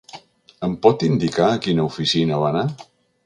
Em 0.67 0.71
pot 0.85 1.05
indicar 1.07 1.49
a 1.57 1.61
quina 1.67 1.85
oficina 1.91 2.43
va 2.45 2.51
anar? 2.55 2.65